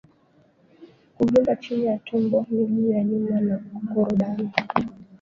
Kuvimba 1.17 1.55
chini 1.55 1.85
ya 1.85 1.97
tumbo 1.97 2.45
miguu 2.49 2.89
ya 2.91 3.03
nyuma 3.03 3.39
na 3.41 3.57
korodani 3.93 4.49